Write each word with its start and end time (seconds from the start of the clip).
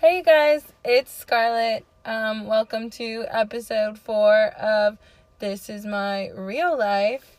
Hey 0.00 0.22
guys, 0.22 0.62
it's 0.84 1.12
Scarlett. 1.12 1.84
Um, 2.04 2.46
welcome 2.46 2.88
to 2.90 3.24
episode 3.30 3.98
four 3.98 4.32
of 4.56 4.96
This 5.40 5.68
Is 5.68 5.84
My 5.84 6.30
Real 6.36 6.78
Life. 6.78 7.36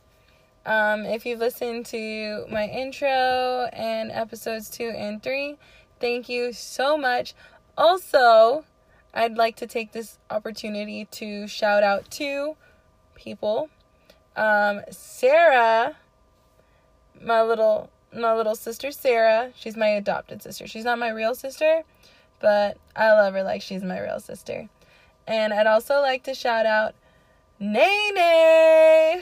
Um, 0.66 1.06
if 1.06 1.26
you've 1.26 1.40
listened 1.40 1.86
to 1.86 2.46
my 2.52 2.66
intro 2.66 3.70
and 3.72 4.12
episodes 4.12 4.70
two 4.70 4.90
and 4.90 5.24
three, 5.24 5.56
thank 6.02 6.28
you 6.28 6.52
so 6.52 6.98
much. 6.98 7.34
Also, 7.78 8.66
I'd 9.14 9.38
like 9.38 9.56
to 9.56 9.66
take 9.66 9.94
this 9.94 10.20
opportunity 10.30 11.06
to 11.12 11.48
shout 11.48 11.82
out 11.82 12.12
two 12.12 12.58
people. 13.16 13.70
Um, 14.36 14.82
Sarah, 14.92 15.96
my 17.22 17.42
little 17.42 17.90
my 18.14 18.36
little 18.36 18.56
sister 18.56 18.92
Sarah. 18.92 19.54
She's 19.56 19.78
my 19.78 19.88
adopted 19.88 20.44
sister. 20.44 20.68
She's 20.68 20.84
not 20.84 21.00
my 21.00 21.10
real 21.10 21.36
sister, 21.36 21.84
but 22.40 22.78
I 22.96 23.12
love 23.12 23.34
her 23.34 23.44
like 23.44 23.62
she's 23.62 23.84
my 23.84 24.00
real 24.00 24.20
sister. 24.20 24.70
And 25.28 25.54
I'd 25.54 25.68
also 25.68 26.02
like 26.02 26.24
to 26.24 26.34
shout 26.34 26.66
out 26.66 26.96
Nene 27.60 29.22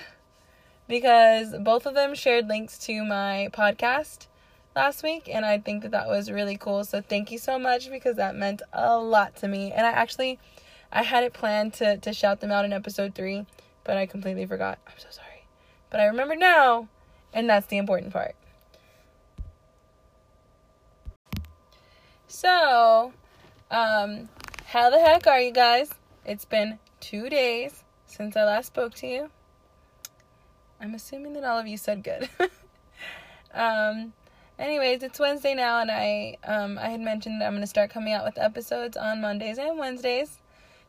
because 0.88 1.54
both 1.60 1.86
of 1.86 1.96
them 1.96 2.16
shared 2.16 2.48
links 2.48 2.78
to 2.80 3.04
my 3.04 3.50
podcast 3.52 4.28
last 4.76 5.04
week 5.04 5.28
and 5.28 5.46
I 5.46 5.58
think 5.58 5.82
that 5.84 5.92
that 5.92 6.08
was 6.08 6.32
really 6.32 6.56
cool. 6.56 6.84
So 6.84 7.02
thank 7.02 7.32
you 7.32 7.38
so 7.38 7.60
much 7.60 7.90
because 7.90 8.16
that 8.16 8.36
meant 8.36 8.62
a 8.72 8.98
lot 8.98 9.36
to 9.38 9.48
me. 9.48 9.72
And 9.72 9.86
I 9.86 9.92
actually 9.92 10.40
I 10.92 11.04
had 11.04 11.24
it 11.24 11.34
planned 11.34 11.74
to 11.76 11.98
to 11.98 12.14
shout 12.14 12.40
them 12.40 12.52
out 12.52 12.66
in 12.66 12.72
episode 12.72 13.16
3, 13.16 13.46
but 13.84 13.98
I 13.98 14.06
completely 14.06 14.46
forgot. 14.46 14.80
I'm 14.88 14.94
so 14.98 15.08
sorry. 15.10 15.46
But 15.90 16.00
I 16.00 16.06
remember 16.06 16.36
now, 16.36 16.88
and 17.34 17.50
that's 17.50 17.68
the 17.68 17.78
important 17.78 18.14
part. 18.14 18.36
So, 22.40 23.14
um, 23.72 24.30
how 24.68 24.92
the 24.92 25.00
heck 25.00 25.26
are 25.26 25.42
you 25.42 25.52
guys? 25.52 25.90
It's 26.24 26.46
been 26.46 26.78
two 27.00 27.30
days 27.30 27.84
since 28.06 28.38
I 28.38 28.44
last 28.44 28.68
spoke 28.68 28.94
to 28.98 29.08
you. 29.08 29.32
I'm 30.80 30.94
assuming 30.94 31.34
that 31.34 31.44
all 31.44 31.58
of 31.58 31.66
you 31.66 31.78
said 31.78 32.04
good. 32.04 32.30
um, 33.56 34.14
anyways, 34.60 35.02
it's 35.02 35.20
Wednesday 35.20 35.56
now, 35.56 35.80
and 35.80 35.90
I 35.90 36.38
um 36.44 36.78
I 36.78 36.90
had 36.90 37.00
mentioned 37.00 37.42
I'm 37.42 37.56
gonna 37.56 37.66
start 37.66 37.90
coming 37.90 38.14
out 38.14 38.24
with 38.24 38.38
episodes 38.38 38.98
on 38.98 39.20
Mondays 39.20 39.58
and 39.58 39.80
Wednesdays. 39.80 40.38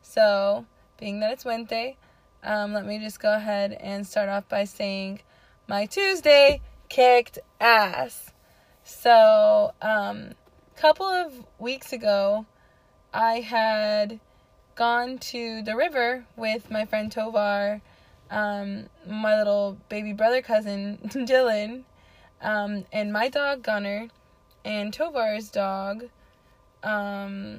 So, 0.02 0.66
being 1.00 1.18
that 1.20 1.32
it's 1.32 1.46
Wednesday, 1.46 1.96
um, 2.44 2.74
let 2.74 2.84
me 2.84 2.98
just 2.98 3.20
go 3.20 3.34
ahead 3.34 3.72
and 3.72 4.06
start 4.06 4.28
off 4.28 4.46
by 4.50 4.64
saying 4.64 5.20
my 5.66 5.86
Tuesday 5.86 6.60
kicked 6.90 7.38
ass. 7.58 8.34
So, 8.84 9.72
um, 9.80 10.34
couple 10.78 11.06
of 11.06 11.32
weeks 11.58 11.92
ago, 11.92 12.46
I 13.12 13.40
had 13.40 14.20
gone 14.76 15.18
to 15.18 15.60
the 15.62 15.74
river 15.74 16.24
with 16.36 16.70
my 16.70 16.84
friend 16.84 17.10
Tovar, 17.10 17.80
um, 18.30 18.88
my 19.04 19.36
little 19.36 19.76
baby 19.88 20.12
brother 20.12 20.40
cousin 20.40 20.98
Dylan, 21.12 21.82
um, 22.40 22.84
and 22.92 23.12
my 23.12 23.28
dog 23.28 23.64
Gunner, 23.64 24.06
and 24.64 24.94
Tovar's 24.94 25.48
dog. 25.48 26.04
Um, 26.84 27.58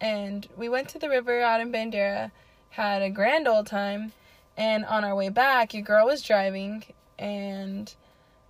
and 0.00 0.48
we 0.56 0.70
went 0.70 0.88
to 0.90 0.98
the 0.98 1.10
river 1.10 1.42
out 1.42 1.60
in 1.60 1.70
Bandera, 1.70 2.30
had 2.70 3.02
a 3.02 3.10
grand 3.10 3.46
old 3.46 3.66
time, 3.66 4.12
and 4.56 4.86
on 4.86 5.04
our 5.04 5.14
way 5.14 5.28
back, 5.28 5.74
your 5.74 5.82
girl 5.82 6.06
was 6.06 6.22
driving, 6.22 6.82
and 7.18 7.94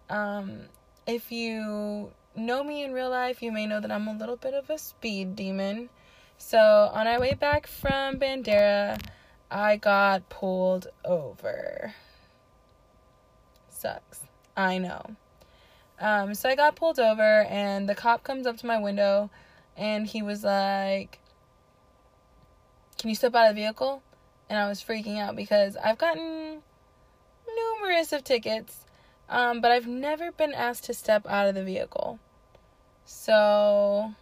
um, 0.08 0.60
if 1.04 1.32
you 1.32 2.12
know 2.36 2.62
me 2.62 2.84
in 2.84 2.92
real 2.92 3.10
life, 3.10 3.42
you 3.42 3.52
may 3.52 3.66
know 3.66 3.80
that 3.80 3.90
I'm 3.90 4.08
a 4.08 4.16
little 4.16 4.36
bit 4.36 4.54
of 4.54 4.70
a 4.70 4.78
speed 4.78 5.36
demon. 5.36 5.88
So 6.38 6.58
on 6.58 7.06
our 7.06 7.18
way 7.18 7.34
back 7.34 7.66
from 7.66 8.18
Bandera, 8.18 9.00
I 9.50 9.76
got 9.76 10.28
pulled 10.28 10.88
over. 11.04 11.94
Sucks. 13.70 14.20
I 14.56 14.78
know. 14.78 15.16
Um, 16.00 16.34
so 16.34 16.48
I 16.48 16.54
got 16.54 16.76
pulled 16.76 16.98
over, 16.98 17.42
and 17.44 17.88
the 17.88 17.94
cop 17.94 18.22
comes 18.22 18.46
up 18.46 18.58
to 18.58 18.66
my 18.66 18.78
window, 18.78 19.30
and 19.76 20.06
he 20.06 20.22
was 20.22 20.44
like, 20.44 21.18
Can 22.98 23.08
you 23.08 23.16
step 23.16 23.34
out 23.34 23.50
of 23.50 23.56
the 23.56 23.62
vehicle? 23.62 24.02
And 24.48 24.58
I 24.58 24.68
was 24.68 24.82
freaking 24.82 25.18
out 25.18 25.36
because 25.36 25.76
I've 25.76 25.98
gotten 25.98 26.62
numerous 27.56 28.12
of 28.12 28.24
tickets, 28.24 28.84
um, 29.28 29.60
but 29.60 29.72
I've 29.72 29.86
never 29.86 30.32
been 30.32 30.52
asked 30.52 30.84
to 30.84 30.94
step 30.94 31.26
out 31.26 31.48
of 31.48 31.54
the 31.54 31.64
vehicle. 31.64 32.18
So 33.06 34.12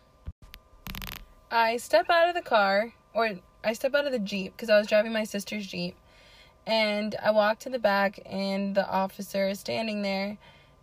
I 1.50 1.78
step 1.78 2.10
out 2.10 2.28
of 2.28 2.34
the 2.34 2.42
car, 2.42 2.92
or 3.14 3.30
I 3.64 3.72
step 3.72 3.94
out 3.94 4.04
of 4.04 4.12
the 4.12 4.18
Jeep 4.18 4.52
because 4.54 4.68
I 4.68 4.76
was 4.78 4.86
driving 4.86 5.12
my 5.12 5.24
sister's 5.24 5.66
Jeep. 5.66 5.96
And 6.66 7.16
I 7.22 7.30
walk 7.30 7.60
to 7.60 7.70
the 7.70 7.78
back, 7.78 8.20
and 8.26 8.74
the 8.74 8.86
officer 8.86 9.48
is 9.48 9.58
standing 9.58 10.02
there. 10.02 10.36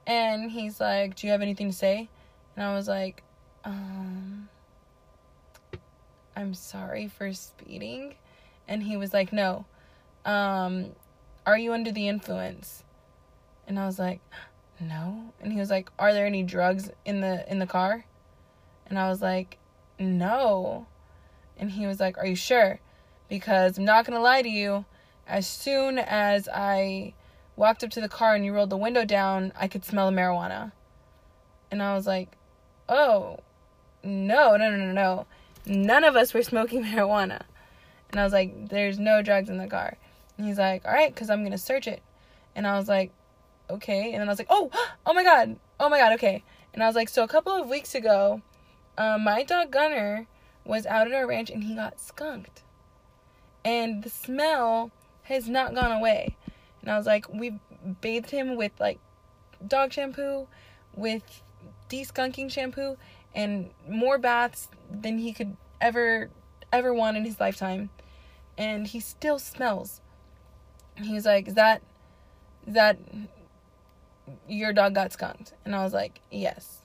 And 0.07 0.51
he's 0.51 0.79
like, 0.79 1.15
Do 1.15 1.27
you 1.27 1.31
have 1.31 1.43
anything 1.43 1.69
to 1.69 1.75
say? 1.77 2.09
And 2.55 2.65
I 2.65 2.73
was 2.73 2.87
like, 2.87 3.21
Um, 3.63 4.49
I'm 6.35 6.55
sorry 6.55 7.07
for 7.07 7.31
speeding. 7.33 8.15
And 8.67 8.81
he 8.81 8.97
was 8.97 9.13
like, 9.13 9.31
No. 9.31 9.65
Um, 10.25 10.87
are 11.45 11.57
you 11.57 11.73
under 11.73 11.91
the 11.91 12.07
influence? 12.07 12.83
And 13.67 13.77
I 13.79 13.85
was 13.85 13.99
like, 13.99 14.21
no? 14.81 15.33
And 15.39 15.53
he 15.53 15.59
was 15.59 15.69
like 15.69 15.89
are 15.99 16.13
there 16.13 16.25
any 16.25 16.43
drugs 16.43 16.89
in 17.05 17.21
the 17.21 17.49
in 17.49 17.59
the 17.59 17.67
car? 17.67 18.05
And 18.87 18.97
i 18.97 19.09
was 19.09 19.21
like 19.21 19.57
no. 19.99 20.87
And 21.57 21.71
he 21.71 21.85
was 21.85 21.99
like 21.99 22.17
are 22.17 22.25
you 22.25 22.35
sure? 22.35 22.79
Because 23.29 23.77
i'm 23.77 23.85
not 23.85 24.05
going 24.05 24.17
to 24.17 24.21
lie 24.21 24.41
to 24.41 24.49
you 24.49 24.85
as 25.27 25.47
soon 25.47 25.99
as 25.99 26.49
i 26.49 27.13
walked 27.55 27.83
up 27.83 27.91
to 27.91 28.01
the 28.01 28.09
car 28.09 28.33
and 28.33 28.43
you 28.43 28.53
rolled 28.53 28.69
the 28.69 28.77
window 28.77 29.05
down 29.05 29.53
i 29.55 29.67
could 29.67 29.85
smell 29.85 30.09
the 30.09 30.17
marijuana. 30.17 30.71
And 31.69 31.81
i 31.81 31.93
was 31.95 32.07
like 32.07 32.35
oh 32.89 33.39
no 34.03 34.57
no 34.57 34.69
no 34.69 34.77
no 34.77 34.91
no. 34.91 35.27
None 35.65 36.03
of 36.03 36.15
us 36.15 36.33
were 36.33 36.41
smoking 36.41 36.83
marijuana. 36.85 37.41
And 38.09 38.19
i 38.19 38.23
was 38.23 38.33
like 38.33 38.69
there's 38.69 38.97
no 38.97 39.21
drugs 39.21 39.49
in 39.49 39.57
the 39.57 39.67
car. 39.67 39.97
And 40.37 40.47
he's 40.47 40.57
like 40.57 40.83
all 40.85 40.93
right 40.93 41.13
because 41.13 41.29
i'm 41.29 41.41
going 41.41 41.51
to 41.51 41.57
search 41.57 41.87
it. 41.87 42.01
And 42.55 42.65
i 42.65 42.77
was 42.77 42.89
like 42.89 43.11
okay. 43.71 44.11
And 44.11 44.21
then 44.21 44.27
I 44.27 44.31
was 44.31 44.39
like, 44.39 44.47
oh, 44.49 44.69
oh 45.05 45.13
my 45.13 45.23
god, 45.23 45.57
oh 45.79 45.89
my 45.89 45.99
god, 45.99 46.13
okay. 46.13 46.43
And 46.73 46.83
I 46.83 46.87
was 46.87 46.95
like, 46.95 47.09
so 47.09 47.23
a 47.23 47.27
couple 47.27 47.53
of 47.53 47.69
weeks 47.69 47.95
ago, 47.95 48.41
um, 48.97 49.23
my 49.23 49.43
dog 49.43 49.71
Gunner 49.71 50.27
was 50.65 50.85
out 50.85 51.07
at 51.07 51.13
our 51.13 51.27
ranch 51.27 51.49
and 51.49 51.63
he 51.63 51.75
got 51.75 51.99
skunked. 51.99 52.63
And 53.63 54.03
the 54.03 54.09
smell 54.09 54.91
has 55.23 55.47
not 55.47 55.75
gone 55.75 55.91
away. 55.91 56.35
And 56.81 56.89
I 56.89 56.97
was 56.97 57.05
like, 57.05 57.31
we 57.31 57.59
bathed 58.01 58.31
him 58.31 58.55
with 58.55 58.71
like 58.79 58.99
dog 59.65 59.93
shampoo, 59.93 60.47
with 60.95 61.41
deskunking 61.89 62.51
shampoo, 62.51 62.97
and 63.33 63.69
more 63.87 64.17
baths 64.17 64.67
than 64.89 65.19
he 65.19 65.33
could 65.33 65.55
ever 65.79 66.29
ever 66.71 66.93
want 66.93 67.17
in 67.17 67.25
his 67.25 67.39
lifetime. 67.39 67.89
And 68.57 68.87
he 68.87 68.99
still 68.99 69.39
smells. 69.39 70.01
He 70.95 71.13
was 71.13 71.25
like, 71.25 71.47
Is 71.47 71.53
that 71.55 71.81
is 72.67 72.73
that 72.73 72.97
your 74.47 74.73
dog 74.73 74.95
got 74.95 75.13
skunked. 75.13 75.53
And 75.65 75.75
I 75.75 75.83
was 75.83 75.93
like, 75.93 76.19
yes. 76.31 76.79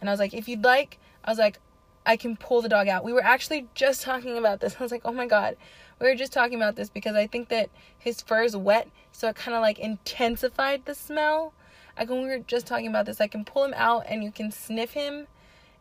And 0.00 0.08
I 0.08 0.12
was 0.12 0.20
like, 0.20 0.34
if 0.34 0.48
you'd 0.48 0.64
like, 0.64 0.98
I 1.24 1.30
was 1.30 1.38
like, 1.38 1.58
I 2.04 2.16
can 2.16 2.36
pull 2.36 2.62
the 2.62 2.68
dog 2.68 2.88
out. 2.88 3.04
We 3.04 3.12
were 3.12 3.22
actually 3.22 3.68
just 3.74 4.02
talking 4.02 4.36
about 4.36 4.60
this. 4.60 4.76
I 4.80 4.82
was 4.82 4.92
like, 4.92 5.02
oh 5.04 5.12
my 5.12 5.26
God. 5.26 5.56
We 6.00 6.08
were 6.08 6.16
just 6.16 6.32
talking 6.32 6.56
about 6.56 6.74
this 6.74 6.90
because 6.90 7.14
I 7.14 7.28
think 7.28 7.48
that 7.50 7.70
his 7.96 8.20
fur 8.22 8.42
is 8.42 8.56
wet, 8.56 8.88
so 9.12 9.28
it 9.28 9.36
kind 9.36 9.54
of 9.54 9.60
like 9.60 9.78
intensified 9.78 10.84
the 10.84 10.96
smell. 10.96 11.54
Like 11.96 12.10
when 12.10 12.22
we 12.22 12.28
were 12.28 12.40
just 12.40 12.66
talking 12.66 12.88
about 12.88 13.06
this, 13.06 13.20
I 13.20 13.28
can 13.28 13.44
pull 13.44 13.64
him 13.64 13.74
out 13.76 14.06
and 14.08 14.24
you 14.24 14.32
can 14.32 14.50
sniff 14.50 14.94
him, 14.94 15.28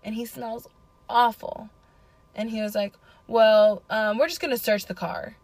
and 0.04 0.14
he 0.14 0.26
smells 0.26 0.68
awful. 1.10 1.70
And 2.36 2.52
he 2.52 2.62
was 2.62 2.76
like, 2.76 2.94
well, 3.26 3.82
um, 3.90 4.20
we're 4.20 4.28
just 4.28 4.42
gonna 4.42 4.58
search 4.58 4.86
the 4.86 4.94
car. 4.94 5.38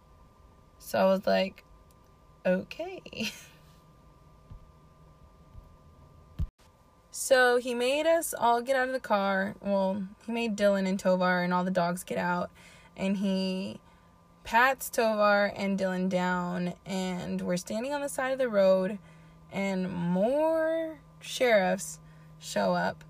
So 0.78 1.00
I 1.00 1.06
was 1.06 1.26
like, 1.26 1.64
okay. 2.46 3.02
So 7.20 7.58
he 7.58 7.74
made 7.74 8.06
us 8.06 8.36
all 8.38 8.62
get 8.62 8.76
out 8.76 8.90
of 8.90 8.94
the 8.94 9.00
car. 9.00 9.56
Well, 9.60 10.04
he 10.28 10.32
made 10.32 10.56
Dylan 10.56 10.88
and 10.88 11.00
Tovar 11.00 11.42
and 11.42 11.52
all 11.52 11.64
the 11.64 11.72
dogs 11.72 12.04
get 12.04 12.20
out. 12.20 12.52
And 12.96 13.18
he 13.18 13.80
pats 14.44 14.88
Tovar 14.92 15.52
and 15.56 15.80
Dylan 15.80 16.10
down. 16.10 16.76
And 16.86 17.42
we're 17.42 17.58
standing 17.58 17.92
on 17.92 18.02
the 18.02 18.08
side 18.08 18.34
of 18.34 18.38
the 18.38 18.48
road. 18.48 19.00
And 19.52 19.92
more 19.92 21.00
sheriffs 21.20 21.98
show 22.38 22.76
up 22.76 23.04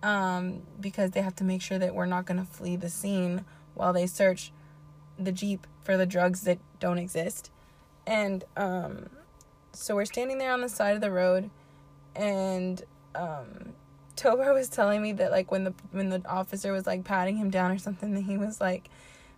um, 0.00 0.62
because 0.80 1.10
they 1.10 1.20
have 1.20 1.34
to 1.34 1.44
make 1.44 1.60
sure 1.60 1.78
that 1.80 1.92
we're 1.92 2.06
not 2.06 2.26
going 2.26 2.38
to 2.38 2.46
flee 2.46 2.76
the 2.76 2.88
scene 2.88 3.44
while 3.74 3.92
they 3.92 4.06
search 4.06 4.52
the 5.18 5.32
Jeep 5.32 5.66
for 5.82 5.96
the 5.96 6.06
drugs 6.06 6.42
that 6.42 6.60
don't 6.78 6.98
exist. 6.98 7.50
And 8.06 8.44
um, 8.56 9.10
so 9.72 9.96
we're 9.96 10.04
standing 10.04 10.38
there 10.38 10.52
on 10.52 10.60
the 10.60 10.68
side 10.68 10.94
of 10.94 11.00
the 11.00 11.10
road. 11.10 11.50
And 12.14 12.84
um, 13.14 13.74
Tovar 14.16 14.52
was 14.52 14.68
telling 14.68 15.02
me 15.02 15.12
that 15.12 15.30
like 15.30 15.50
when 15.50 15.64
the 15.64 15.74
when 15.92 16.10
the 16.10 16.22
officer 16.28 16.72
was 16.72 16.86
like 16.86 17.04
patting 17.04 17.36
him 17.36 17.50
down 17.50 17.70
or 17.70 17.78
something, 17.78 18.14
that 18.14 18.22
he 18.22 18.36
was 18.36 18.60
like, 18.60 18.88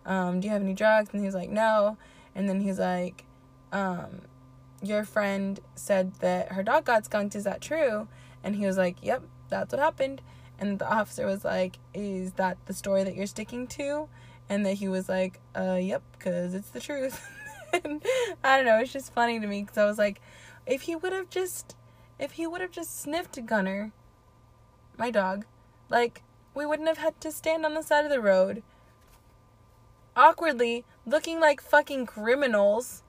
um, 0.05 0.39
"Do 0.39 0.47
you 0.47 0.53
have 0.53 0.61
any 0.61 0.73
drugs?" 0.73 1.09
And 1.13 1.21
he 1.21 1.25
was 1.25 1.35
like, 1.35 1.49
"No." 1.49 1.97
And 2.35 2.49
then 2.49 2.61
he's 2.61 2.79
like, 2.79 3.25
um, 3.71 4.21
"Your 4.81 5.03
friend 5.03 5.59
said 5.75 6.15
that 6.15 6.51
her 6.53 6.63
dog 6.63 6.85
got 6.85 7.05
skunked. 7.05 7.35
Is 7.35 7.43
that 7.45 7.61
true?" 7.61 8.07
And 8.43 8.55
he 8.55 8.65
was 8.65 8.77
like, 8.77 8.97
"Yep, 9.01 9.23
that's 9.49 9.71
what 9.71 9.79
happened." 9.81 10.21
And 10.59 10.79
the 10.79 10.91
officer 10.91 11.25
was 11.25 11.43
like, 11.45 11.79
"Is 11.93 12.33
that 12.33 12.57
the 12.65 12.73
story 12.73 13.03
that 13.03 13.15
you're 13.15 13.27
sticking 13.27 13.67
to?" 13.67 14.09
And 14.49 14.65
that 14.65 14.73
he 14.73 14.87
was 14.87 15.07
like, 15.09 15.39
"Uh, 15.55 15.79
yep, 15.81 16.03
cause 16.19 16.53
it's 16.53 16.69
the 16.69 16.79
truth." 16.79 17.21
I 17.73 18.57
don't 18.57 18.65
know. 18.65 18.77
It's 18.79 18.93
just 18.93 19.13
funny 19.13 19.39
to 19.39 19.47
me 19.47 19.61
because 19.61 19.77
I 19.77 19.85
was 19.85 19.97
like, 19.97 20.21
if 20.65 20.83
he 20.83 20.95
would 20.95 21.11
have 21.11 21.29
just, 21.29 21.75
if 22.23 22.31
he 22.31 22.47
would 22.47 22.61
have 22.61 22.71
just 22.71 23.01
sniffed 23.01 23.45
Gunner, 23.45 23.91
my 24.97 25.11
dog, 25.11 25.45
like 25.89 26.23
we 26.55 26.65
wouldn't 26.65 26.87
have 26.87 26.97
had 26.97 27.19
to 27.19 27.33
stand 27.33 27.65
on 27.65 27.73
the 27.73 27.81
side 27.81 28.05
of 28.05 28.11
the 28.11 28.21
road, 28.21 28.63
awkwardly 30.15 30.85
looking 31.05 31.41
like 31.41 31.59
fucking 31.59 32.05
criminals 32.05 33.03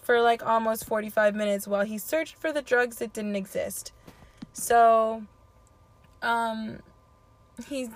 for 0.00 0.20
like 0.20 0.46
almost 0.46 0.86
45 0.86 1.34
minutes 1.34 1.66
while 1.66 1.84
he 1.84 1.98
searched 1.98 2.36
for 2.36 2.52
the 2.52 2.62
drugs 2.62 2.98
that 2.98 3.12
didn't 3.12 3.34
exist. 3.34 3.92
So, 4.52 5.24
um, 6.22 6.78
he's 7.68 7.88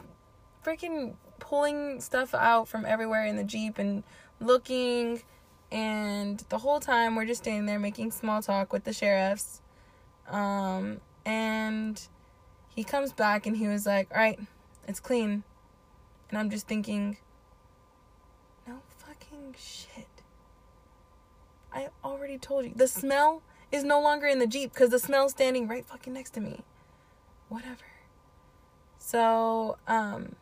freaking 0.64 1.14
pulling 1.38 2.00
stuff 2.00 2.34
out 2.34 2.66
from 2.66 2.84
everywhere 2.84 3.24
in 3.24 3.36
the 3.36 3.44
Jeep 3.44 3.78
and 3.78 4.02
looking 4.40 5.22
and 5.70 6.44
the 6.48 6.58
whole 6.58 6.80
time 6.80 7.14
we're 7.14 7.24
just 7.24 7.42
standing 7.42 7.66
there 7.66 7.78
making 7.78 8.10
small 8.10 8.42
talk 8.42 8.72
with 8.72 8.82
the 8.82 8.92
sheriffs. 8.92 9.60
Um, 10.28 11.00
and 11.24 12.00
he 12.74 12.84
comes 12.84 13.12
back 13.12 13.46
and 13.46 13.56
he 13.56 13.68
was 13.68 13.86
like, 13.86 14.08
All 14.10 14.18
right, 14.18 14.38
it's 14.88 15.00
clean. 15.00 15.44
And 16.30 16.38
I'm 16.38 16.50
just 16.50 16.66
thinking, 16.66 17.18
No 18.66 18.80
fucking 18.98 19.54
shit. 19.58 20.08
I 21.72 21.88
already 22.04 22.38
told 22.38 22.64
you. 22.64 22.72
The 22.74 22.88
smell 22.88 23.42
is 23.72 23.84
no 23.84 24.00
longer 24.00 24.26
in 24.26 24.38
the 24.38 24.46
Jeep 24.46 24.72
because 24.72 24.90
the 24.90 24.98
smell's 24.98 25.32
standing 25.32 25.66
right 25.66 25.84
fucking 25.84 26.12
next 26.12 26.30
to 26.34 26.40
me. 26.40 26.62
Whatever. 27.48 27.84
So, 28.98 29.76
um, 29.86 30.36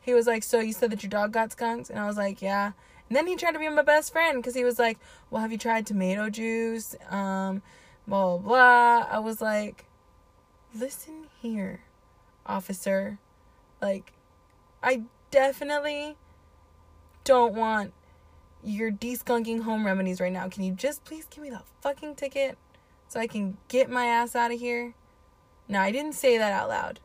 he 0.00 0.14
was 0.14 0.26
like, 0.26 0.42
So 0.42 0.60
you 0.60 0.72
said 0.72 0.90
that 0.90 1.02
your 1.02 1.10
dog 1.10 1.32
got 1.32 1.52
skunked? 1.52 1.90
And 1.90 1.98
I 1.98 2.06
was 2.06 2.16
like, 2.16 2.42
Yeah. 2.42 2.72
And 3.08 3.16
then 3.16 3.26
he 3.26 3.36
tried 3.36 3.52
to 3.52 3.58
be 3.58 3.68
my 3.68 3.82
best 3.82 4.12
friend 4.12 4.38
because 4.38 4.54
he 4.54 4.64
was 4.64 4.78
like, 4.78 4.98
Well, 5.30 5.40
have 5.42 5.52
you 5.52 5.58
tried 5.58 5.86
tomato 5.86 6.28
juice? 6.28 6.94
Um, 7.10 7.62
blah, 8.08 8.38
blah, 8.38 8.48
blah. 8.48 9.06
I 9.10 9.18
was 9.18 9.40
like, 9.40 9.88
Listen 10.74 11.26
here, 11.40 11.80
officer. 12.44 13.18
Like, 13.80 14.12
I 14.82 15.02
definitely 15.30 16.16
don't 17.24 17.54
want 17.54 17.94
your 18.62 18.90
deskunking 18.92 19.62
home 19.62 19.86
remedies 19.86 20.20
right 20.20 20.32
now. 20.32 20.48
Can 20.48 20.64
you 20.64 20.72
just 20.72 21.04
please 21.04 21.26
give 21.30 21.42
me 21.42 21.50
the 21.50 21.62
fucking 21.80 22.16
ticket 22.16 22.58
so 23.08 23.18
I 23.18 23.26
can 23.26 23.56
get 23.68 23.88
my 23.88 24.04
ass 24.06 24.36
out 24.36 24.52
of 24.52 24.60
here? 24.60 24.94
Now, 25.68 25.82
I 25.82 25.90
didn't 25.90 26.14
say 26.14 26.36
that 26.36 26.52
out 26.52 26.68
loud. 26.68 27.00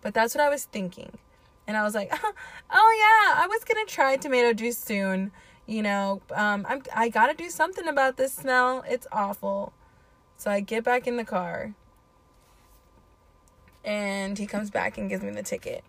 But 0.00 0.14
that's 0.14 0.34
what 0.34 0.42
I 0.42 0.48
was 0.48 0.64
thinking. 0.64 1.18
And 1.66 1.76
I 1.76 1.82
was 1.82 1.94
like, 1.94 2.10
oh, 2.70 3.24
yeah, 3.30 3.42
I 3.42 3.46
was 3.46 3.62
gonna 3.62 3.84
try 3.84 4.16
tomato 4.16 4.54
juice 4.54 4.78
soon. 4.78 5.32
You 5.66 5.82
know, 5.82 6.22
um, 6.34 6.64
I'm 6.68 6.82
I 6.96 7.10
gotta 7.10 7.34
do 7.34 7.50
something 7.50 7.86
about 7.86 8.16
this 8.16 8.32
smell. 8.32 8.82
It's 8.88 9.06
awful. 9.12 9.74
So 10.40 10.50
I 10.50 10.60
get 10.60 10.84
back 10.84 11.06
in 11.06 11.18
the 11.18 11.24
car, 11.24 11.74
and 13.84 14.38
he 14.38 14.46
comes 14.46 14.70
back 14.70 14.96
and 14.96 15.10
gives 15.10 15.22
me 15.22 15.32
the 15.32 15.42
ticket. 15.42 15.84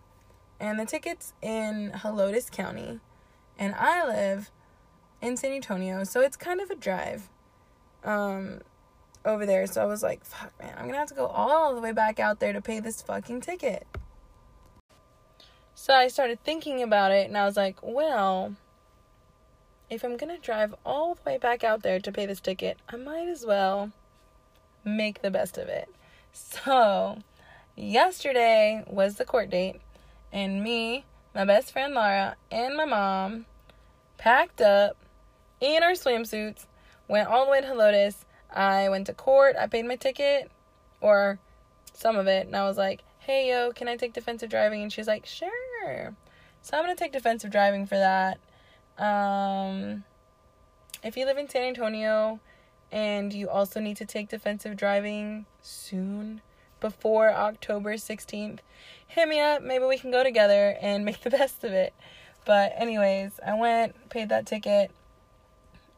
And 0.60 0.78
the 0.78 0.84
ticket's 0.84 1.32
in 1.40 1.92
Helotes 1.94 2.50
County, 2.50 3.00
and 3.58 3.74
I 3.74 4.06
live 4.06 4.50
in 5.22 5.38
San 5.38 5.52
Antonio, 5.52 6.04
so 6.04 6.20
it's 6.20 6.36
kind 6.36 6.60
of 6.60 6.68
a 6.68 6.74
drive. 6.74 7.30
Um, 8.04 8.60
over 9.24 9.46
there. 9.46 9.66
So 9.66 9.82
I 9.82 9.86
was 9.86 10.02
like, 10.02 10.22
fuck, 10.22 10.52
man, 10.60 10.74
I'm 10.76 10.86
gonna 10.86 10.98
have 10.98 11.08
to 11.08 11.14
go 11.14 11.26
all 11.26 11.74
the 11.74 11.80
way 11.80 11.92
back 11.92 12.20
out 12.20 12.40
there 12.40 12.52
to 12.52 12.60
pay 12.60 12.80
this 12.80 13.00
fucking 13.02 13.40
ticket. 13.40 13.86
So 15.74 15.94
I 15.94 16.08
started 16.08 16.44
thinking 16.44 16.82
about 16.82 17.12
it 17.12 17.26
and 17.26 17.38
I 17.38 17.46
was 17.46 17.56
like, 17.56 17.78
well, 17.82 18.54
if 19.88 20.04
I'm 20.04 20.18
to 20.18 20.38
drive 20.38 20.74
all 20.84 21.14
the 21.14 21.22
way 21.24 21.38
back 21.38 21.64
out 21.64 21.82
there 21.82 22.00
to 22.00 22.12
pay 22.12 22.26
this 22.26 22.40
ticket, 22.40 22.78
I 22.88 22.96
might 22.96 23.28
as 23.28 23.46
well 23.46 23.92
make 24.84 25.22
the 25.22 25.30
best 25.30 25.58
of 25.58 25.68
it. 25.68 25.88
So, 26.32 27.18
yesterday 27.76 28.84
was 28.86 29.16
the 29.16 29.24
court 29.24 29.50
date, 29.50 29.80
and 30.32 30.62
me, 30.62 31.04
my 31.34 31.44
best 31.44 31.72
friend 31.72 31.94
Laura, 31.94 32.36
and 32.50 32.76
my 32.76 32.84
mom 32.84 33.46
packed 34.18 34.60
up 34.60 34.96
in 35.60 35.82
our 35.82 35.92
swimsuits, 35.92 36.66
went 37.08 37.28
all 37.28 37.44
the 37.44 37.50
way 37.50 37.60
to 37.60 37.66
Helotes. 37.66 38.24
I 38.50 38.88
went 38.88 39.06
to 39.06 39.14
court, 39.14 39.56
I 39.58 39.66
paid 39.66 39.84
my 39.86 39.96
ticket, 39.96 40.50
or 41.00 41.38
some 41.92 42.16
of 42.16 42.26
it, 42.26 42.46
and 42.46 42.56
I 42.56 42.64
was 42.64 42.76
like, 42.76 43.02
hey, 43.18 43.50
yo, 43.50 43.72
can 43.72 43.88
I 43.88 43.96
take 43.96 44.12
defensive 44.12 44.50
driving? 44.50 44.82
And 44.82 44.92
she's 44.92 45.06
like, 45.06 45.26
sure. 45.26 46.14
So 46.62 46.76
I'm 46.76 46.86
to 46.86 46.94
take 46.96 47.12
defensive 47.12 47.50
driving 47.50 47.86
for 47.86 47.96
that. 47.96 48.38
Um, 48.98 50.04
if 51.02 51.16
you 51.16 51.24
live 51.24 51.38
in 51.38 51.48
San 51.48 51.62
Antonio 51.62 52.40
and 52.92 53.32
you 53.32 53.48
also 53.48 53.80
need 53.80 53.96
to 53.96 54.06
take 54.06 54.28
defensive 54.28 54.76
driving 54.76 55.46
soon, 55.60 56.42
before 56.80 57.32
October 57.32 57.94
16th, 57.94 58.58
hit 59.06 59.28
me 59.28 59.40
up. 59.40 59.62
Maybe 59.62 59.84
we 59.84 59.98
can 59.98 60.12
go 60.12 60.22
together 60.22 60.76
and 60.80 61.04
make 61.06 61.22
the 61.22 61.30
best 61.30 61.64
of 61.64 61.72
it. 61.72 61.92
But, 62.44 62.72
anyways, 62.76 63.40
I 63.44 63.54
went, 63.54 64.10
paid 64.10 64.28
that 64.28 64.46
ticket, 64.46 64.90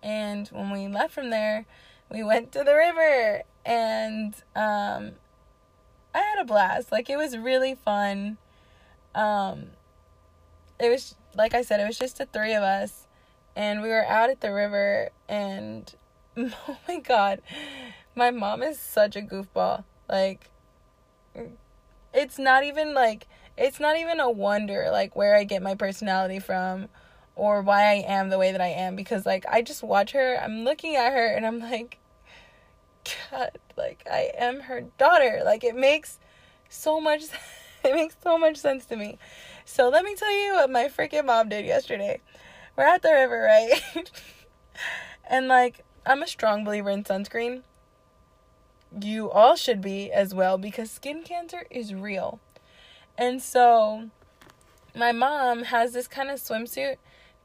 and 0.03 0.47
when 0.49 0.71
we 0.71 0.87
left 0.87 1.15
from 1.15 1.31
there, 1.31 1.67
we 2.11 2.23
went 2.23 2.53
to 2.53 2.63
the 2.63 2.75
river. 2.75 3.43
And 3.65 4.35
um, 4.55 5.13
I 6.15 6.19
had 6.19 6.39
a 6.39 6.45
blast. 6.45 6.93
Like 6.93 7.11
it 7.11 7.17
was 7.17 7.37
really 7.37 7.75
fun. 7.75 8.39
Um 9.15 9.69
it 10.79 10.91
was 10.91 11.15
like 11.35 11.55
I 11.55 11.63
said, 11.63 11.81
it 11.81 11.87
was 11.87 11.99
just 11.99 12.19
the 12.19 12.27
three 12.27 12.55
of 12.55 12.63
us 12.63 13.07
and 13.57 13.83
we 13.83 13.89
were 13.89 14.05
out 14.07 14.31
at 14.31 14.41
the 14.41 14.53
river 14.53 15.11
and 15.29 15.93
oh 16.37 16.77
my 16.89 16.99
god. 17.01 17.41
My 18.15 18.31
mom 18.31 18.63
is 18.63 18.79
such 18.79 19.17
a 19.17 19.21
goofball. 19.21 19.85
Like 20.09 20.51
it's 22.13 22.39
not 22.39 22.65
even 22.65 22.95
like 22.95 23.27
it's 23.57 23.81
not 23.81 23.97
even 23.97 24.21
a 24.21 24.31
wonder 24.31 24.89
like 24.91 25.15
where 25.15 25.37
I 25.37 25.45
get 25.45 25.63
my 25.63 25.75
personality 25.75 26.39
from 26.39 26.89
or 27.37 27.63
why 27.63 27.83
I 27.83 28.05
am 28.07 28.29
the 28.29 28.39
way 28.39 28.53
that 28.53 28.61
I 28.61 28.69
am 28.69 28.97
because 28.97 29.27
like 29.27 29.45
I 29.47 29.63
just 29.63 29.83
watch 29.83 30.13
her, 30.13 30.37
I'm 30.41 30.65
looking 30.65 30.97
at 30.97 31.13
her 31.13 31.27
and 31.27 31.47
I'm 31.47 31.61
like 31.61 31.99
God, 33.31 33.59
like 33.77 34.07
I 34.11 34.33
am 34.37 34.61
her 34.61 34.83
daughter. 34.99 35.43
Like 35.45 35.65
it 35.65 35.77
makes 35.77 36.19
so 36.69 37.01
much 37.01 37.25
it 37.85 37.95
makes 37.95 38.17
so 38.23 38.39
much 38.39 38.57
sense 38.57 38.87
to 38.87 38.97
me. 38.97 39.19
So 39.65 39.89
let 39.89 40.05
me 40.05 40.15
tell 40.15 40.33
you 40.33 40.55
what 40.55 40.71
my 40.71 40.89
freaking 40.89 41.27
mom 41.27 41.49
did 41.49 41.65
yesterday. 41.65 42.21
We're 42.77 42.85
at 42.85 43.03
the 43.03 43.13
river, 43.13 43.41
right? 43.41 43.81
and 45.29 45.49
like 45.49 45.85
I'm 46.07 46.23
a 46.23 46.27
strong 46.27 46.65
believer 46.65 46.91
in 46.91 47.05
sunscreen. 47.05 47.63
You 49.01 49.31
all 49.31 49.57
should 49.57 49.81
be 49.81 50.13
as 50.13 50.35
well 50.35 50.59
because 50.59 50.91
skin 50.91 51.23
cancer 51.23 51.65
is 51.71 51.95
real. 51.95 52.41
And 53.17 53.43
so 53.43 54.11
my 54.95 55.13
mom 55.13 55.65
has 55.65 55.93
this 55.93 56.07
kind 56.07 56.31
of 56.31 56.39
swimsuit 56.39 56.97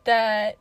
that 0.03 0.57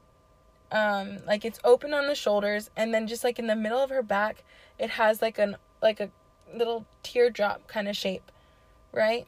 um 0.71 1.19
like 1.27 1.45
it's 1.45 1.61
open 1.65 1.95
on 1.95 2.07
the 2.07 2.15
shoulders 2.15 2.71
and 2.77 2.93
then 2.93 3.07
just 3.07 3.25
like 3.25 3.39
in 3.39 3.47
the 3.47 3.57
middle 3.57 3.79
of 3.79 3.89
her 3.89 4.03
back 4.03 4.43
it 4.79 4.91
has 4.91 5.23
like 5.23 5.39
an 5.39 5.57
like 5.81 5.99
a 5.99 6.11
little 6.55 6.87
teardrop 7.03 7.67
kind 7.67 7.89
of 7.89 7.97
shape, 7.97 8.31
right? 8.93 9.27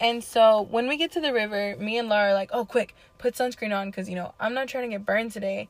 And 0.00 0.24
so 0.24 0.62
when 0.62 0.88
we 0.88 0.96
get 0.96 1.12
to 1.12 1.20
the 1.20 1.32
river, 1.32 1.76
me 1.78 1.98
and 1.98 2.08
Laura 2.08 2.30
are 2.30 2.34
like, 2.34 2.50
"Oh, 2.52 2.64
quick, 2.64 2.94
put 3.18 3.34
sunscreen 3.34 3.76
on 3.76 3.92
cuz 3.92 4.08
you 4.08 4.16
know, 4.16 4.34
I'm 4.40 4.54
not 4.54 4.68
trying 4.68 4.90
to 4.90 4.96
get 4.96 5.04
burned 5.06 5.32
today." 5.32 5.68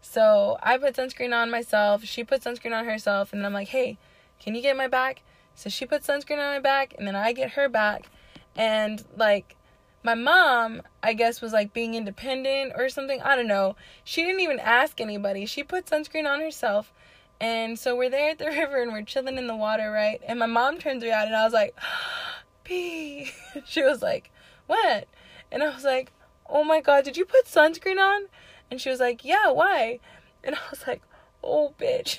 So, 0.00 0.58
I 0.62 0.78
put 0.78 0.96
sunscreen 0.96 1.34
on 1.34 1.50
myself, 1.50 2.04
she 2.04 2.24
put 2.24 2.42
sunscreen 2.42 2.76
on 2.76 2.84
herself, 2.84 3.32
and 3.32 3.44
I'm 3.44 3.52
like, 3.52 3.68
"Hey, 3.68 3.98
can 4.38 4.54
you 4.54 4.62
get 4.62 4.76
my 4.76 4.88
back?" 4.88 5.22
So 5.54 5.68
she 5.68 5.86
put 5.86 6.02
sunscreen 6.02 6.38
on 6.38 6.54
my 6.54 6.60
back, 6.60 6.94
and 6.98 7.06
then 7.06 7.16
I 7.16 7.32
get 7.32 7.52
her 7.52 7.68
back. 7.68 8.08
And 8.56 9.04
like 9.16 9.56
my 10.02 10.14
mom, 10.14 10.82
I 11.02 11.12
guess, 11.12 11.40
was 11.40 11.52
like 11.52 11.72
being 11.72 11.94
independent 11.94 12.72
or 12.76 12.88
something. 12.88 13.20
I 13.22 13.36
don't 13.36 13.46
know. 13.46 13.76
She 14.02 14.22
didn't 14.22 14.40
even 14.40 14.58
ask 14.58 15.00
anybody. 15.00 15.44
She 15.46 15.62
put 15.62 15.86
sunscreen 15.86 16.26
on 16.26 16.40
herself. 16.40 16.92
And 17.40 17.78
so 17.78 17.96
we're 17.96 18.10
there 18.10 18.30
at 18.30 18.38
the 18.38 18.46
river 18.46 18.82
and 18.82 18.92
we're 18.92 19.02
chilling 19.02 19.38
in 19.38 19.46
the 19.46 19.56
water, 19.56 19.90
right? 19.90 20.20
And 20.26 20.38
my 20.38 20.46
mom 20.46 20.78
turns 20.78 21.04
around 21.04 21.26
and 21.26 21.36
I 21.36 21.44
was 21.44 21.52
like, 21.52 21.76
P. 22.64 23.30
she 23.66 23.82
was 23.82 24.02
like, 24.02 24.30
What? 24.66 25.08
And 25.52 25.62
I 25.62 25.74
was 25.74 25.84
like, 25.84 26.12
Oh 26.48 26.64
my 26.64 26.80
god, 26.80 27.04
did 27.04 27.16
you 27.16 27.24
put 27.24 27.46
sunscreen 27.46 27.98
on? 27.98 28.28
And 28.70 28.80
she 28.80 28.90
was 28.90 29.00
like, 29.00 29.24
Yeah, 29.24 29.50
why? 29.50 30.00
And 30.44 30.54
I 30.54 30.58
was 30.70 30.86
like, 30.86 31.02
Oh 31.42 31.74
bitch. 31.78 32.18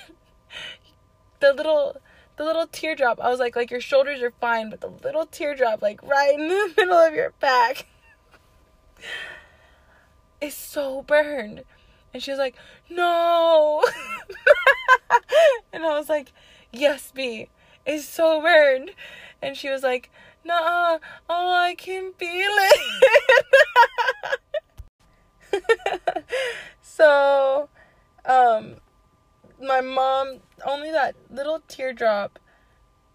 the 1.40 1.52
little 1.52 1.96
the 2.36 2.44
little 2.44 2.66
teardrop. 2.66 3.20
I 3.20 3.28
was 3.28 3.40
like, 3.40 3.56
like 3.56 3.70
your 3.70 3.80
shoulders 3.80 4.22
are 4.22 4.32
fine, 4.40 4.70
but 4.70 4.80
the 4.80 4.88
little 4.88 5.26
teardrop, 5.26 5.82
like 5.82 6.02
right 6.02 6.34
in 6.34 6.48
the 6.48 6.72
middle 6.76 6.94
of 6.94 7.14
your 7.14 7.30
back, 7.40 7.86
is 10.40 10.54
so 10.54 11.02
burned. 11.02 11.64
And 12.14 12.22
she 12.22 12.30
was 12.30 12.38
like, 12.38 12.56
no. 12.90 13.84
and 15.72 15.84
I 15.84 15.98
was 15.98 16.08
like, 16.08 16.32
yes, 16.72 17.12
B, 17.14 17.48
it's 17.86 18.06
so 18.06 18.40
burned. 18.40 18.90
And 19.40 19.56
she 19.56 19.70
was 19.70 19.82
like, 19.82 20.10
nah, 20.44 20.98
oh, 21.28 21.52
I 21.52 21.74
can 21.74 22.12
feel 22.14 22.50
it. 22.50 24.40
so, 26.82 27.68
um, 28.24 28.76
my 29.60 29.80
mom, 29.80 30.38
only 30.66 30.90
that 30.90 31.14
little 31.30 31.62
teardrop 31.68 32.38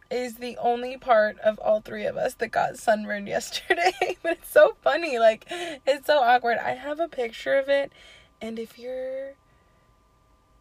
is 0.09 0.35
the 0.35 0.57
only 0.57 0.97
part 0.97 1.37
of 1.39 1.59
all 1.59 1.81
three 1.81 2.05
of 2.05 2.15
us 2.17 2.33
that 2.35 2.49
got 2.49 2.77
sunburned 2.77 3.27
yesterday. 3.27 3.91
but 4.23 4.33
it's 4.33 4.49
so 4.49 4.75
funny. 4.81 5.19
Like, 5.19 5.45
it's 5.49 6.07
so 6.07 6.19
awkward. 6.19 6.57
I 6.57 6.71
have 6.71 6.99
a 6.99 7.07
picture 7.07 7.55
of 7.55 7.69
it. 7.69 7.91
And 8.41 8.59
if 8.59 8.77
you're, 8.77 9.33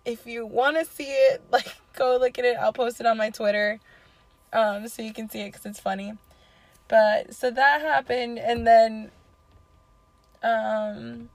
if 0.04 0.26
you 0.26 0.46
want 0.46 0.78
to 0.78 0.84
see 0.84 1.10
it, 1.10 1.42
like, 1.50 1.74
go 1.94 2.16
look 2.18 2.38
at 2.38 2.44
it. 2.44 2.56
I'll 2.60 2.72
post 2.72 3.00
it 3.00 3.06
on 3.06 3.16
my 3.16 3.30
Twitter 3.30 3.80
um, 4.52 4.88
so 4.88 5.02
you 5.02 5.12
can 5.12 5.28
see 5.28 5.40
it 5.40 5.52
because 5.52 5.66
it's 5.66 5.80
funny. 5.80 6.14
But 6.88 7.34
so 7.34 7.50
that 7.50 7.80
happened. 7.80 8.38
And 8.38 8.66
then, 8.66 9.10
um, 10.42 11.28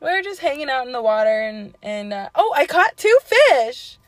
we 0.00 0.10
were 0.10 0.22
just 0.22 0.40
hanging 0.40 0.70
out 0.70 0.86
in 0.86 0.92
the 0.92 1.02
water 1.02 1.42
and 1.42 1.76
and 1.82 2.12
uh, 2.12 2.30
oh 2.34 2.52
i 2.56 2.66
caught 2.66 2.96
two 2.96 3.18
fish. 3.24 3.98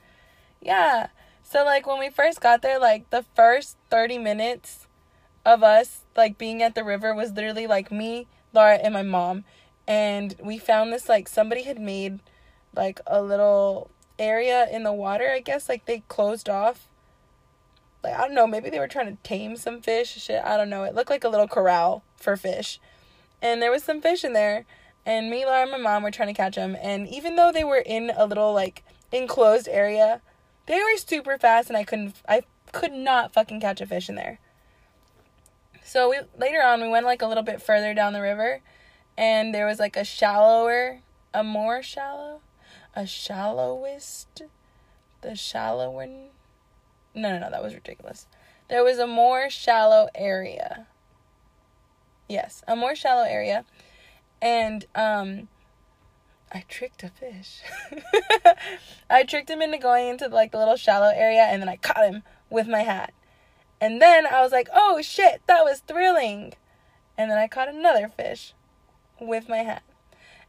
Yeah. 0.61 1.09
So 1.43 1.65
like 1.65 1.87
when 1.87 1.99
we 1.99 2.09
first 2.09 2.41
got 2.41 2.63
there 2.63 2.79
like 2.79 3.11
the 3.11 3.25
first 3.35 3.77
30 3.91 4.19
minutes 4.19 4.87
of 5.45 5.63
us 5.63 6.05
like 6.17 6.39
being 6.39 6.63
at 6.63 6.75
the 6.75 6.85
river 6.85 7.15
was 7.15 7.33
literally 7.33 7.67
like 7.67 7.91
me 7.93 8.27
laura 8.53 8.77
and 8.77 8.95
my 8.95 9.03
mom. 9.03 9.45
And 9.87 10.35
we 10.43 10.59
found 10.59 10.93
this 10.93 11.09
like 11.09 11.29
somebody 11.29 11.65
had 11.65 11.81
made 11.81 12.21
like 12.75 13.01
a 13.07 13.21
little 13.21 13.91
area 14.19 14.69
in 14.71 14.85
the 14.85 14.93
water 14.93 15.29
i 15.31 15.41
guess. 15.41 15.69
Like 15.69 15.85
they 15.85 16.03
closed 16.09 16.49
off. 16.49 16.89
Like 18.03 18.15
i 18.15 18.21
don't 18.23 18.35
know 18.35 18.47
maybe 18.47 18.71
they 18.71 18.79
were 18.79 18.89
trying 18.89 19.15
to 19.15 19.23
tame 19.23 19.57
some 19.57 19.83
fish 19.83 20.23
shit. 20.23 20.43
I 20.43 20.57
don't 20.57 20.71
know. 20.71 20.85
It 20.85 20.95
looked 20.95 21.11
like 21.11 21.25
a 21.25 21.29
little 21.29 21.49
corral 21.49 22.03
for 22.17 22.37
fish. 22.37 22.81
And 23.43 23.61
there 23.61 23.73
was 23.73 23.83
some 23.83 24.01
fish 24.01 24.25
in 24.25 24.33
there 24.33 24.65
and 25.05 25.31
me, 25.31 25.45
Laura, 25.45 25.63
and 25.63 25.71
my 25.71 25.79
mom 25.79 26.03
were 26.03 26.11
trying 26.11 26.29
to 26.29 26.35
catch 26.35 26.55
them. 26.55 26.77
And 26.81 27.09
even 27.09 27.37
though 27.37 27.51
they 27.53 27.65
were 27.65 27.83
in 27.85 28.13
a 28.17 28.27
little 28.27 28.53
like 28.53 28.85
enclosed 29.11 29.69
area, 29.69 30.21
they 30.67 30.79
were 30.79 30.97
super 30.97 31.39
fast, 31.39 31.69
and 31.69 31.77
I 31.77 31.85
couldn't, 31.85 32.17
I 32.29 32.43
could 32.73 32.93
not 32.93 33.33
fucking 33.33 33.61
catch 33.61 33.81
a 33.81 33.87
fish 33.87 34.09
in 34.09 34.15
there. 34.15 34.39
So 35.85 36.11
we 36.11 36.21
later 36.39 36.63
on 36.63 36.81
we 36.81 36.89
went 36.89 37.07
like 37.07 37.23
a 37.23 37.27
little 37.27 37.43
bit 37.43 37.61
further 37.61 37.95
down 37.95 38.13
the 38.13 38.23
river, 38.23 38.61
and 39.19 39.55
there 39.55 39.67
was 39.67 39.79
like 39.79 39.97
a 39.97 40.05
shallower, 40.05 41.01
a 41.35 41.43
more 41.43 41.83
shallow, 41.83 42.41
a 42.95 43.07
shallowest, 43.07 44.43
the 45.21 45.35
shallower. 45.35 46.07
No, 46.07 46.31
no, 47.15 47.39
no, 47.39 47.51
that 47.51 47.63
was 47.63 47.75
ridiculous. 47.75 48.27
There 48.69 48.85
was 48.85 48.99
a 48.99 49.07
more 49.07 49.51
shallow 49.51 50.09
area. 50.15 50.87
Yes, 52.29 52.63
a 52.67 52.77
more 52.77 52.95
shallow 52.95 53.25
area 53.25 53.67
and 54.43 54.85
um 54.95 55.49
I 56.55 56.65
tricked 56.69 57.03
a 57.03 57.09
fish. 57.09 57.63
I 59.11 59.23
tricked 59.23 59.49
him 59.49 59.63
into 59.63 59.79
going 59.79 60.09
into 60.09 60.29
like 60.29 60.53
the 60.53 60.59
little 60.59 60.77
shallow 60.77 61.11
area 61.15 61.45
and 61.45 61.63
then 61.63 61.69
I 61.71 61.77
caught 61.77 62.05
him 62.05 62.25
with 62.51 62.69
my 62.69 62.81
hat. 62.81 63.15
And 63.81 64.03
then 64.03 64.27
I 64.27 64.43
was 64.43 64.53
like, 64.53 64.69
"Oh 64.75 65.01
shit, 65.01 65.41
that 65.47 65.65
was 65.65 65.81
thrilling." 65.81 66.53
And 67.17 67.31
then 67.31 67.39
I 67.39 67.49
caught 67.49 67.69
another 67.69 68.09
fish 68.09 68.53
with 69.19 69.49
my 69.49 69.59
hat. 69.59 69.83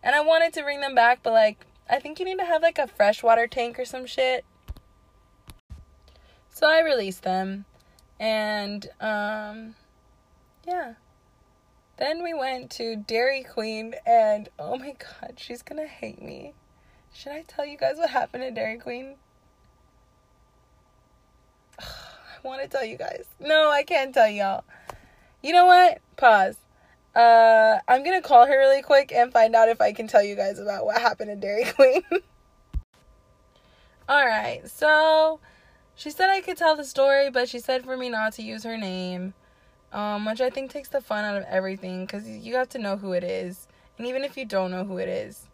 And 0.03 0.13
I 0.13 0.19
wanted 0.19 0.51
to 0.53 0.63
bring 0.63 0.81
them 0.81 0.93
back, 0.93 1.19
but 1.23 1.31
like 1.31 1.65
I 1.89 1.99
think 1.99 2.19
you 2.19 2.25
need 2.25 2.39
to 2.39 2.45
have 2.45 2.61
like 2.61 2.77
a 2.77 2.87
freshwater 2.87 3.47
tank 3.47 3.79
or 3.79 3.85
some 3.85 4.05
shit. 4.05 4.43
So 6.49 6.69
I 6.69 6.81
released 6.81 7.23
them 7.23 7.65
and 8.19 8.89
um 8.99 9.75
yeah. 10.67 10.93
Then 11.97 12.23
we 12.23 12.33
went 12.33 12.71
to 12.71 12.95
Dairy 12.95 13.43
Queen, 13.43 13.93
and 14.05 14.49
oh 14.57 14.77
my 14.77 14.95
god, 14.97 15.35
she's 15.37 15.61
gonna 15.61 15.85
hate 15.85 16.21
me. 16.21 16.53
Should 17.13 17.31
I 17.31 17.43
tell 17.47 17.65
you 17.65 17.77
guys 17.77 17.97
what 17.97 18.09
happened 18.09 18.43
at 18.43 18.55
Dairy 18.55 18.79
Queen? 18.79 19.15
I 21.79 21.85
want 22.43 22.63
to 22.63 22.67
tell 22.67 22.83
you 22.83 22.97
guys. 22.97 23.25
No, 23.39 23.69
I 23.69 23.83
can't 23.83 24.13
tell 24.13 24.27
y'all. 24.27 24.63
You 25.43 25.53
know 25.53 25.65
what? 25.65 25.99
Pause. 26.17 26.57
Uh, 27.15 27.77
I'm 27.87 28.03
gonna 28.03 28.23
call 28.23 28.47
her 28.47 28.57
really 28.57 28.81
quick 28.81 29.11
and 29.11 29.31
find 29.31 29.55
out 29.55 29.69
if 29.69 29.79
I 29.79 29.93
can 29.93 30.07
tell 30.07 30.23
you 30.23 30.35
guys 30.35 30.57
about 30.57 30.85
what 30.85 30.99
happened 30.99 31.29
at 31.29 31.39
Dairy 31.39 31.65
Queen. 31.75 32.01
Alright, 34.09 34.67
so 34.67 35.39
she 35.93 36.09
said 36.09 36.31
I 36.31 36.41
could 36.41 36.57
tell 36.57 36.75
the 36.75 36.83
story, 36.83 37.29
but 37.29 37.47
she 37.47 37.59
said 37.59 37.85
for 37.85 37.95
me 37.95 38.09
not 38.09 38.33
to 38.33 38.41
use 38.41 38.63
her 38.63 38.77
name 38.77 39.35
um, 39.93 40.25
which 40.25 40.41
I 40.41 40.49
think 40.49 40.71
takes 40.71 40.89
the 40.89 40.99
fun 40.99 41.23
out 41.23 41.37
of 41.37 41.45
everything 41.47 42.05
because 42.05 42.27
you 42.27 42.55
have 42.55 42.69
to 42.69 42.79
know 42.79 42.97
who 42.97 43.13
it 43.13 43.23
is. 43.23 43.67
And 43.97 44.07
even 44.07 44.23
if 44.23 44.35
you 44.35 44.43
don't 44.43 44.71
know 44.71 44.83
who 44.83 44.97
it 44.97 45.07
is, 45.07 45.47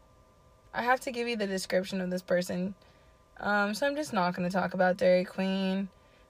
I 0.73 0.81
have 0.81 1.01
to 1.01 1.11
give 1.11 1.27
you 1.27 1.35
the 1.35 1.45
description 1.45 1.99
of 1.99 2.09
this 2.09 2.21
person. 2.21 2.73
Um, 3.39 3.73
so 3.73 3.85
I'm 3.85 3.95
just 3.95 4.13
not 4.13 4.33
going 4.33 4.49
to 4.49 4.53
talk 4.53 4.73
about 4.73 4.97
Dairy 4.97 5.25
Queen. 5.25 5.89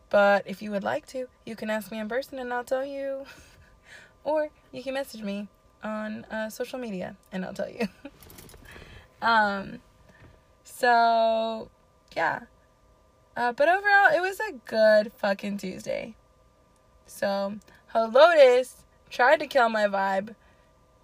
But 0.10 0.44
if 0.48 0.62
you 0.62 0.72
would 0.72 0.84
like 0.84 1.06
to, 1.08 1.28
you 1.46 1.56
can 1.56 1.70
ask 1.70 1.92
me 1.92 2.00
in 2.00 2.10
person 2.10 2.40
and 2.40 2.52
I'll 2.52 2.64
tell 2.64 2.84
you. 2.84 3.26
or 4.24 4.50
you 4.72 4.82
can 4.82 4.96
message 4.96 5.22
me 5.22 5.48
on 5.84 6.26
uh, 6.26 6.50
social 6.50 6.80
media 6.80 7.16
and 7.32 7.46
I'll 7.46 7.54
tell 7.54 7.70
you. 7.70 7.88
um, 9.22 9.80
so, 10.64 11.70
yeah. 12.16 12.42
Uh, 13.38 13.52
but 13.52 13.70
overall, 13.70 14.10
it 14.16 14.22
was 14.22 14.40
a 14.40 14.54
good 14.66 15.12
fucking 15.14 15.58
Tuesday. 15.58 16.16
So, 17.06 17.56
Helotes 17.94 18.74
tried 19.10 19.40
to 19.40 19.48
kill 19.48 19.70
my 19.70 19.86
vibe, 19.88 20.36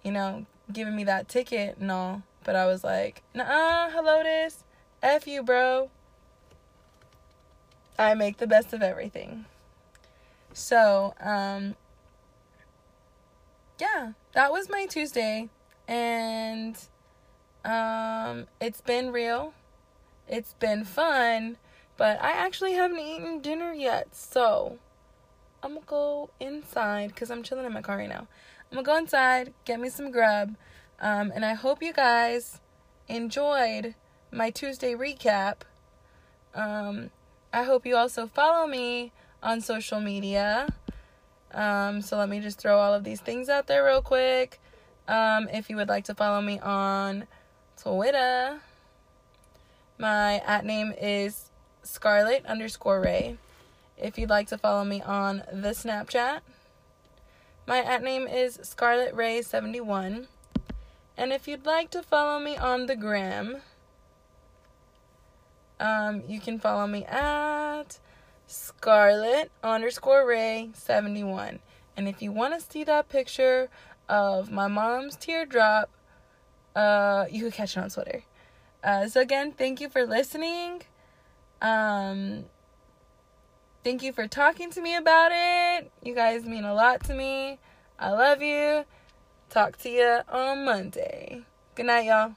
you 0.02 0.12
know, 0.12 0.46
giving 0.72 0.94
me 0.94 1.04
that 1.04 1.28
ticket 1.28 1.78
and 1.78 1.90
all. 1.90 2.22
But 2.44 2.54
I 2.54 2.66
was 2.66 2.84
like, 2.84 3.22
nah, 3.34 3.90
Helotes, 3.90 4.62
F 5.02 5.26
you, 5.26 5.42
bro. 5.42 5.90
I 7.98 8.14
make 8.14 8.36
the 8.36 8.46
best 8.46 8.72
of 8.72 8.82
everything. 8.82 9.46
So, 10.52 11.14
um, 11.20 11.74
yeah, 13.80 14.12
that 14.32 14.52
was 14.52 14.70
my 14.70 14.86
Tuesday. 14.86 15.48
And, 15.88 16.78
um, 17.64 18.46
it's 18.60 18.80
been 18.80 19.10
real. 19.10 19.54
It's 20.28 20.54
been 20.54 20.84
fun. 20.84 21.56
But 21.96 22.22
I 22.22 22.30
actually 22.30 22.74
haven't 22.74 23.00
eaten 23.00 23.40
dinner 23.40 23.72
yet. 23.72 24.14
So, 24.14 24.78
I'm 25.66 25.74
gonna 25.74 25.86
go 25.86 26.30
inside 26.38 27.08
because 27.08 27.28
I'm 27.28 27.42
chilling 27.42 27.66
in 27.66 27.72
my 27.72 27.82
car 27.82 27.96
right 27.96 28.08
now. 28.08 28.28
I'm 28.70 28.76
gonna 28.76 28.84
go 28.84 28.96
inside, 28.96 29.52
get 29.64 29.80
me 29.80 29.88
some 29.88 30.12
grub, 30.12 30.54
um, 31.00 31.32
and 31.34 31.44
I 31.44 31.54
hope 31.54 31.82
you 31.82 31.92
guys 31.92 32.60
enjoyed 33.08 33.96
my 34.30 34.50
Tuesday 34.50 34.94
recap. 34.94 35.62
Um, 36.54 37.10
I 37.52 37.64
hope 37.64 37.84
you 37.84 37.96
also 37.96 38.28
follow 38.28 38.68
me 38.68 39.10
on 39.42 39.60
social 39.60 40.00
media. 40.00 40.68
Um, 41.52 42.00
so 42.00 42.16
let 42.16 42.28
me 42.28 42.38
just 42.38 42.60
throw 42.60 42.78
all 42.78 42.94
of 42.94 43.02
these 43.02 43.20
things 43.20 43.48
out 43.48 43.66
there 43.66 43.84
real 43.84 44.02
quick. 44.02 44.60
Um, 45.08 45.48
if 45.52 45.68
you 45.68 45.74
would 45.74 45.88
like 45.88 46.04
to 46.04 46.14
follow 46.14 46.40
me 46.40 46.60
on 46.60 47.26
Twitter, 47.76 48.60
my 49.98 50.38
at 50.46 50.64
name 50.64 50.94
is 50.96 51.50
Scarlet 51.82 52.46
underscore 52.46 53.00
Ray. 53.00 53.36
If 53.98 54.18
you'd 54.18 54.30
like 54.30 54.48
to 54.48 54.58
follow 54.58 54.84
me 54.84 55.00
on 55.00 55.42
the 55.50 55.70
Snapchat, 55.70 56.40
my 57.66 57.78
at 57.78 58.02
name 58.02 58.28
is 58.28 58.58
Scarlet 58.62 59.14
Ray 59.14 59.40
71. 59.40 60.28
And 61.16 61.32
if 61.32 61.48
you'd 61.48 61.64
like 61.64 61.90
to 61.92 62.02
follow 62.02 62.38
me 62.38 62.58
on 62.58 62.86
the 62.86 62.94
gram, 62.94 63.62
um, 65.80 66.22
you 66.28 66.40
can 66.40 66.58
follow 66.58 66.86
me 66.86 67.06
at 67.06 67.98
Scarlet 68.46 69.50
underscore 69.62 70.26
Ray 70.26 70.70
71. 70.74 71.60
And 71.96 72.06
if 72.06 72.20
you 72.20 72.32
want 72.32 72.52
to 72.52 72.60
see 72.60 72.84
that 72.84 73.08
picture 73.08 73.70
of 74.10 74.52
my 74.52 74.68
mom's 74.68 75.16
teardrop, 75.16 75.88
uh, 76.74 77.24
you 77.30 77.44
can 77.44 77.50
catch 77.50 77.78
it 77.78 77.80
on 77.80 77.88
Twitter. 77.88 78.22
Uh, 78.84 79.08
so 79.08 79.22
again, 79.22 79.52
thank 79.52 79.80
you 79.80 79.88
for 79.88 80.04
listening. 80.04 80.82
Um, 81.62 82.44
Thank 83.86 84.02
you 84.02 84.12
for 84.12 84.26
talking 84.26 84.68
to 84.72 84.80
me 84.80 84.96
about 84.96 85.30
it. 85.32 85.92
You 86.02 86.12
guys 86.12 86.44
mean 86.44 86.64
a 86.64 86.74
lot 86.74 87.04
to 87.04 87.14
me. 87.14 87.60
I 88.00 88.10
love 88.10 88.42
you. 88.42 88.84
Talk 89.48 89.78
to 89.82 89.88
you 89.88 90.22
on 90.28 90.64
Monday. 90.64 91.42
Good 91.76 91.86
night, 91.86 92.06
y'all. 92.06 92.34